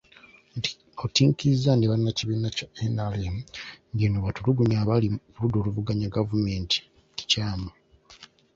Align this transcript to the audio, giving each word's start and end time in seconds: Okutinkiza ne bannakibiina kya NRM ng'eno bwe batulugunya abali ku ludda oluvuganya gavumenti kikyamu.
Okutinkiza 0.93 1.71
ne 1.75 1.85
bannakibiina 1.91 2.49
kya 2.55 2.67
NRM 2.95 3.37
ng'eno 3.93 4.17
bwe 4.19 4.25
batulugunya 4.27 4.77
abali 4.83 5.07
ku 5.31 5.37
ludda 5.41 5.57
oluvuganya 5.61 6.13
gavumenti 6.15 6.77
kikyamu. 7.17 7.69